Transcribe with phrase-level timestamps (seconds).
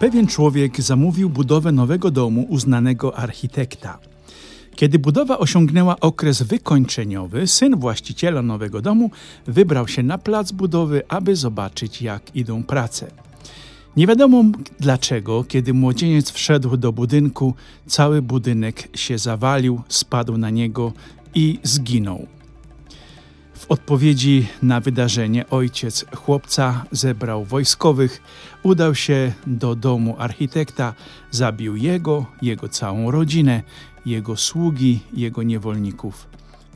[0.00, 3.98] Pewien człowiek zamówił budowę nowego domu uznanego architekta.
[4.76, 9.10] Kiedy budowa osiągnęła okres wykończeniowy, syn właściciela nowego domu
[9.46, 13.10] wybrał się na plac budowy, aby zobaczyć, jak idą prace.
[13.96, 14.44] Nie wiadomo
[14.78, 17.54] dlaczego, kiedy młodzieniec wszedł do budynku,
[17.86, 20.92] cały budynek się zawalił, spadł na niego
[21.34, 22.26] i zginął.
[23.60, 28.22] W odpowiedzi na wydarzenie ojciec chłopca zebrał wojskowych,
[28.62, 30.94] udał się do domu architekta,
[31.30, 33.62] zabił jego, jego całą rodzinę,
[34.06, 36.26] jego sługi, jego niewolników.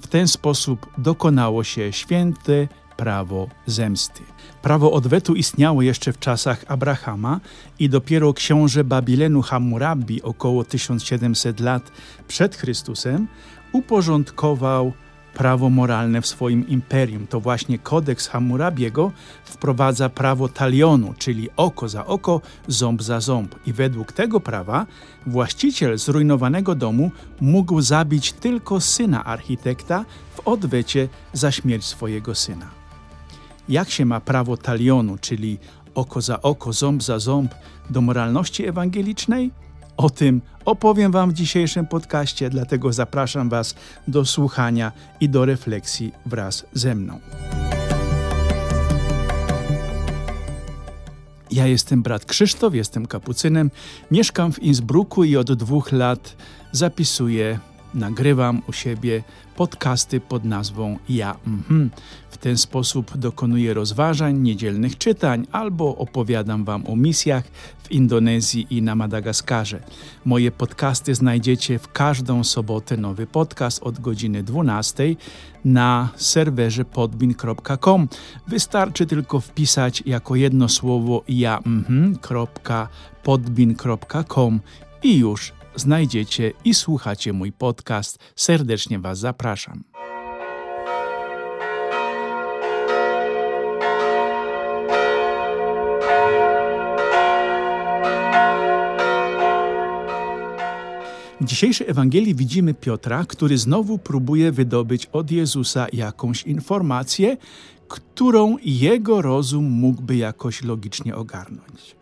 [0.00, 4.22] W ten sposób dokonało się święte prawo zemsty.
[4.62, 7.40] Prawo odwetu istniało jeszcze w czasach Abrahama
[7.78, 11.92] i dopiero książę Babilenu Hammurabi około 1700 lat
[12.28, 13.26] przed Chrystusem
[13.72, 14.92] uporządkował
[15.34, 17.26] prawo moralne w swoim imperium.
[17.26, 19.12] To właśnie kodeks Hammurabiego
[19.44, 23.54] wprowadza prawo talionu, czyli oko za oko, ząb za ząb.
[23.66, 24.86] I według tego prawa
[25.26, 27.10] właściciel zrujnowanego domu
[27.40, 32.70] mógł zabić tylko syna architekta w odwecie za śmierć swojego syna.
[33.68, 35.58] Jak się ma prawo talionu, czyli
[35.94, 37.54] oko za oko, ząb za ząb,
[37.90, 39.50] do moralności ewangelicznej?
[39.96, 43.74] O tym opowiem Wam w dzisiejszym podcaście, dlatego zapraszam Was
[44.08, 47.20] do słuchania i do refleksji wraz ze mną.
[51.50, 53.70] Ja jestem brat Krzysztof, jestem kapucynem,
[54.10, 56.36] mieszkam w Innsbrucku i od dwóch lat
[56.72, 57.58] zapisuję
[57.94, 59.22] nagrywam u siebie
[59.56, 61.36] podcasty pod nazwą Ja.
[61.46, 61.90] Mhm.
[62.30, 67.44] W ten sposób dokonuję rozważań, niedzielnych czytań albo opowiadam Wam o misjach
[67.82, 69.82] w Indonezji i na Madagaskarze.
[70.24, 75.16] Moje podcasty znajdziecie w każdą sobotę nowy podcast od godziny 12
[75.64, 78.08] na serwerze podbin.com.
[78.48, 82.18] Wystarczy tylko wpisać jako jedno słowo ja mhm,
[85.02, 88.18] i już znajdziecie i słuchacie mój podcast.
[88.36, 89.84] Serdecznie Was zapraszam.
[101.42, 107.36] W dzisiejszej Ewangelii widzimy Piotra, który znowu próbuje wydobyć od Jezusa jakąś informację,
[107.88, 112.01] którą jego rozum mógłby jakoś logicznie ogarnąć.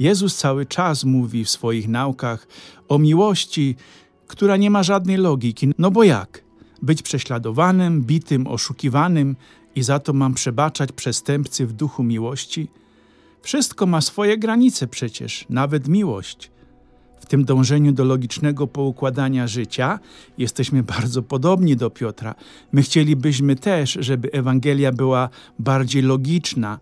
[0.00, 2.46] Jezus cały czas mówi w swoich naukach
[2.88, 3.76] o miłości,
[4.26, 5.68] która nie ma żadnej logiki.
[5.78, 6.44] No bo jak?
[6.82, 9.36] Być prześladowanym, bitym, oszukiwanym
[9.74, 12.68] i za to mam przebaczać przestępcy w duchu miłości?
[13.42, 16.50] Wszystko ma swoje granice przecież, nawet miłość.
[17.20, 19.98] W tym dążeniu do logicznego poukładania życia
[20.38, 22.34] jesteśmy bardzo podobni do Piotra.
[22.72, 25.28] My chcielibyśmy też, żeby Ewangelia była
[25.58, 26.78] bardziej logiczna.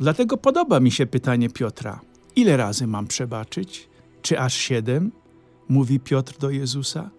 [0.00, 2.09] Dlatego podoba mi się pytanie Piotra.
[2.36, 3.88] Ile razy mam przebaczyć?
[4.22, 5.12] Czy aż siedem?
[5.68, 7.10] Mówi Piotr do Jezusa.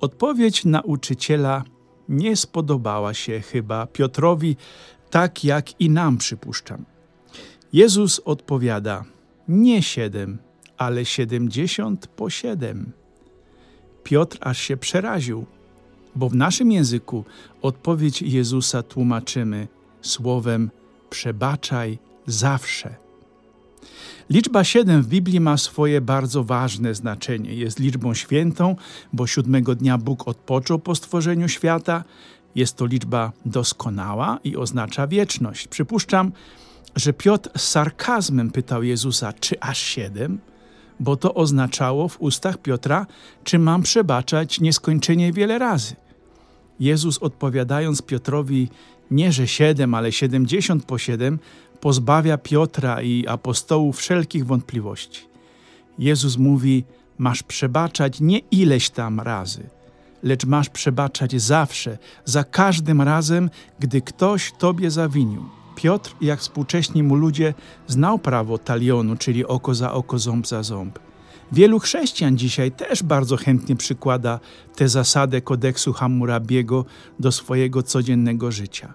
[0.00, 1.64] Odpowiedź nauczyciela
[2.08, 4.56] nie spodobała się chyba Piotrowi,
[5.10, 6.84] tak jak i nam przypuszczam.
[7.72, 9.04] Jezus odpowiada:
[9.48, 10.38] Nie siedem,
[10.78, 12.92] ale siedemdziesiąt po siedem.
[14.04, 15.46] Piotr aż się przeraził,
[16.16, 17.24] bo w naszym języku
[17.62, 19.68] odpowiedź Jezusa tłumaczymy
[20.02, 20.70] słowem
[21.10, 23.09] przebaczaj zawsze.
[24.30, 27.54] Liczba 7 w Biblii ma swoje bardzo ważne znaczenie.
[27.54, 28.76] Jest liczbą świętą,
[29.12, 32.04] bo siódmego dnia Bóg odpoczął po stworzeniu świata.
[32.54, 35.68] Jest to liczba doskonała i oznacza wieczność.
[35.68, 36.32] Przypuszczam,
[36.96, 40.38] że Piotr z sarkazmem pytał Jezusa, czy aż siedem?
[41.00, 43.06] Bo to oznaczało w ustach Piotra,
[43.44, 45.96] czy mam przebaczać nieskończenie wiele razy.
[46.80, 48.68] Jezus odpowiadając Piotrowi
[49.10, 51.38] nie że siedem, ale siedemdziesiąt po siedem,
[51.80, 55.20] pozbawia Piotra i apostołów wszelkich wątpliwości.
[55.98, 56.84] Jezus mówi:
[57.18, 59.62] Masz przebaczać nie ileś tam razy,
[60.22, 65.44] lecz masz przebaczać zawsze, za każdym razem, gdy ktoś tobie zawinił.
[65.76, 67.54] Piotr, jak współcześni mu ludzie,
[67.86, 70.98] znał prawo talionu, czyli oko za oko, ząb za ząb.
[71.52, 74.40] Wielu chrześcijan dzisiaj też bardzo chętnie przykłada
[74.76, 76.84] tę zasadę kodeksu Hammurabiego
[77.20, 78.94] do swojego codziennego życia.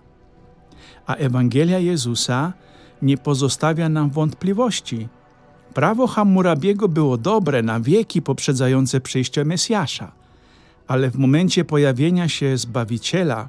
[1.08, 2.54] A Ewangelia Jezusa
[3.02, 5.08] nie pozostawia nam wątpliwości.
[5.74, 10.12] Prawo Hammurabiego było dobre na wieki poprzedzające przyjście Mesjasza,
[10.88, 13.48] ale w momencie pojawienia się Zbawiciela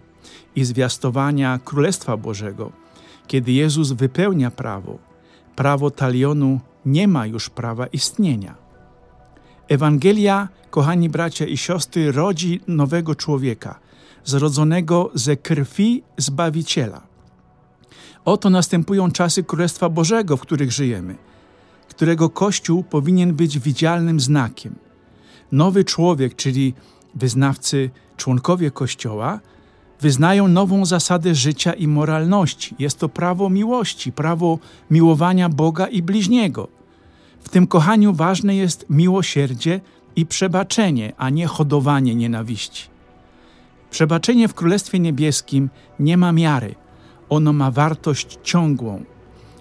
[0.57, 2.73] i zwiastowania Królestwa Bożego,
[3.27, 4.99] kiedy Jezus wypełnia prawo,
[5.57, 8.55] prawo talionu nie ma już prawa istnienia.
[9.69, 13.79] Ewangelia, kochani bracia i siostry, rodzi nowego człowieka,
[14.25, 17.16] zrodzonego ze krwi Zbawiciela.
[18.27, 21.17] Oto następują czasy Królestwa Bożego, w których żyjemy.
[21.89, 24.75] którego Kościół powinien być widzialnym znakiem.
[25.53, 26.75] Nowy człowiek, czyli
[27.15, 29.41] wyznawcy, członkowie Kościoła,
[30.01, 32.75] wyznają nową zasadę życia i moralności.
[32.79, 34.59] Jest to prawo miłości, prawo
[34.91, 36.69] miłowania Boga i bliźniego.
[37.41, 39.81] W tym kochaniu ważne jest miłosierdzie
[40.17, 42.83] i przebaczenie, a nie hodowanie nienawiści.
[43.91, 45.71] Przebaczenie w Królestwie Niebieskim
[46.01, 46.75] nie ma miary,
[47.29, 49.05] ono ma wartość ciągłą.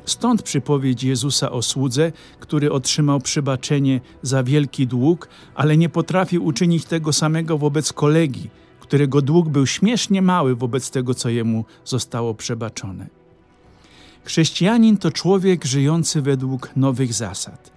[0.06, 6.86] Stąd przypowiedź Jezusa o słudze, który otrzymał przebaczenie za wielki dług, ale nie potrafił uczynić
[6.86, 13.08] tego samego wobec kolegi, którego dług był śmiesznie mały wobec tego, co jemu zostało przebaczone.
[14.24, 17.72] Chrześcijanin to człowiek żyjący według nowych zasad.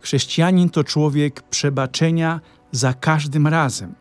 [0.00, 2.40] Chrześcijanin to człowiek przebaczenia
[2.72, 3.94] za każdym razem.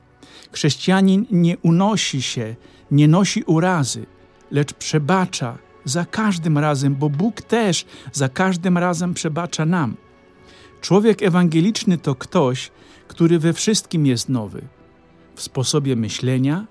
[0.52, 2.56] Chrześcijanin nie unosi się,
[2.92, 4.06] nie nosi urazy,
[4.52, 9.96] lecz przebacza za każdym razem, bo Bóg też za każdym razem przebacza nam.
[10.82, 12.72] Człowiek ewangeliczny to ktoś,
[13.08, 14.62] który we wszystkim jest nowy.
[15.36, 16.66] W sposobie myślenia,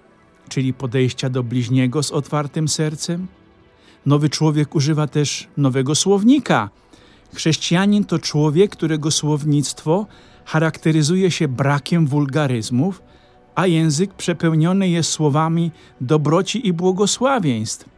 [0.49, 3.27] czyli podejścia do bliźniego z otwartym sercem.
[4.07, 6.71] Nowy człowiek używa też nowego słownika.
[7.35, 10.07] Chrześcijanin to człowiek, którego słownictwo
[10.45, 13.03] charakteryzuje się brakiem wulgaryzmów,
[13.59, 15.71] a język przepełniony jest słowami
[16.01, 17.89] dobroci i błogosławieństw.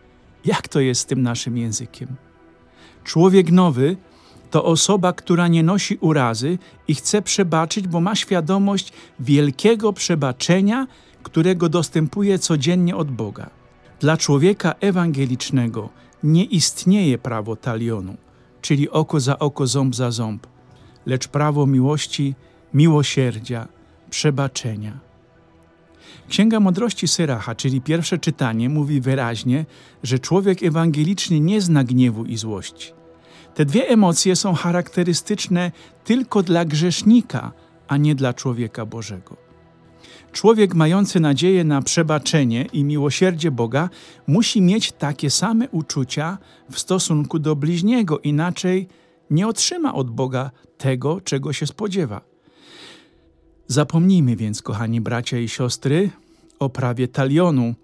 [0.44, 2.08] Jak to jest z tym naszym językiem?
[3.04, 3.96] Człowiek nowy
[4.50, 6.58] to osoba, która nie nosi urazy
[6.88, 10.86] i chce przebaczyć, bo ma świadomość wielkiego przebaczenia,
[11.22, 13.50] którego dostępuje codziennie od Boga.
[14.00, 15.88] Dla człowieka ewangelicznego
[16.22, 18.16] nie istnieje prawo talionu,
[18.60, 20.46] czyli oko za oko, ząb za ząb,
[21.06, 22.34] lecz prawo miłości,
[22.74, 23.68] miłosierdzia,
[24.10, 25.09] przebaczenia.
[26.28, 29.66] Księga Mądrości Syracha, czyli pierwsze czytanie, mówi wyraźnie,
[30.02, 32.92] że człowiek ewangeliczny nie zna gniewu i złości.
[33.54, 35.72] Te dwie emocje są charakterystyczne
[36.04, 37.52] tylko dla grzesznika,
[37.88, 39.36] a nie dla człowieka Bożego.
[40.32, 43.88] Człowiek mający nadzieję na przebaczenie i miłosierdzie Boga
[44.26, 46.38] musi mieć takie same uczucia
[46.70, 48.88] w stosunku do bliźniego, inaczej
[49.30, 52.29] nie otrzyma od Boga tego, czego się spodziewa.
[53.70, 56.10] Zapomnijmy więc, kochani bracia i siostry,
[56.58, 57.74] o prawie talionu.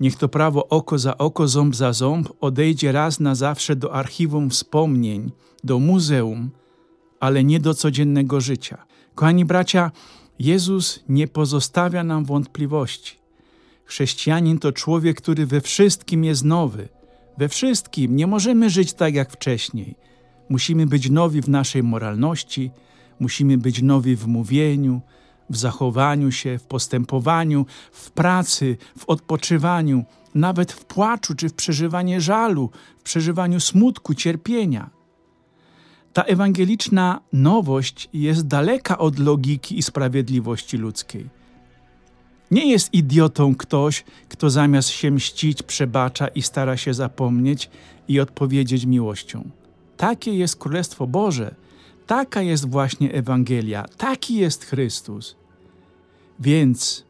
[0.00, 4.50] Niech to prawo oko za oko, ząb za ząb odejdzie raz na zawsze do archiwum
[4.50, 5.30] wspomnień,
[5.64, 6.50] do muzeum,
[7.20, 8.78] ale nie do codziennego życia.
[9.14, 9.90] Kochani bracia,
[10.38, 13.16] Jezus nie pozostawia nam wątpliwości.
[13.84, 16.88] Chrześcijanin to człowiek, który we wszystkim jest nowy.
[17.38, 19.94] We wszystkim nie możemy żyć tak jak wcześniej.
[20.48, 22.70] Musimy być nowi w naszej moralności,
[23.20, 25.00] musimy być nowi w mówieniu,
[25.50, 30.04] w zachowaniu się, w postępowaniu, w pracy, w odpoczywaniu,
[30.34, 34.90] nawet w płaczu czy w przeżywaniu żalu, w przeżywaniu smutku, cierpienia.
[36.12, 41.28] Ta ewangeliczna nowość jest daleka od logiki i sprawiedliwości ludzkiej.
[42.50, 47.70] Nie jest idiotą ktoś, kto zamiast się mścić, przebacza i stara się zapomnieć
[48.08, 49.50] i odpowiedzieć miłością.
[49.96, 51.54] Takie jest Królestwo Boże,
[52.06, 55.39] taka jest właśnie Ewangelia, taki jest Chrystus.
[56.40, 57.04] Więc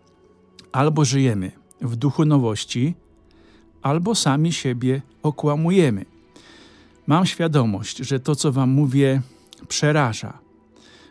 [0.72, 2.94] albo żyjemy w duchu nowości,
[3.82, 6.04] albo sami siebie okłamujemy.
[7.06, 9.22] Mam świadomość, że to, co Wam mówię,
[9.68, 10.38] przeraża.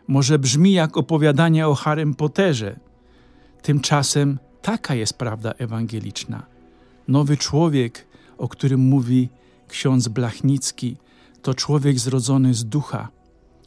[0.07, 2.79] Może brzmi jak opowiadanie o Harrym Potterze.
[3.61, 6.45] Tymczasem taka jest prawda ewangeliczna.
[7.07, 8.07] Nowy człowiek,
[8.37, 9.29] o którym mówi
[9.67, 10.97] ksiądz Blachnicki,
[11.41, 13.09] to człowiek zrodzony z ducha,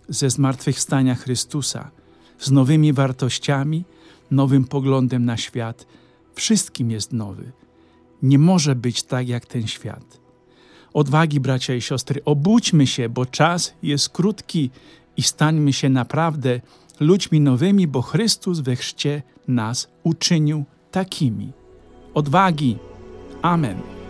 [0.09, 1.91] ze zmartwychwstania Chrystusa,
[2.39, 3.85] z nowymi wartościami,
[4.33, 5.87] nowym poglądem na świat.
[6.35, 7.53] Wszystkim jest nowy.
[8.23, 10.21] Nie może być tak jak ten świat.
[10.95, 14.71] Odwagi, bracia i siostry, obudźmy się, bo czas jest krótki
[15.17, 16.61] i stańmy się naprawdę
[17.01, 21.53] ludźmi nowymi, bo Chrystus we chrzcie nas uczynił takimi.
[22.15, 22.79] Odwagi.
[23.43, 24.02] Amen.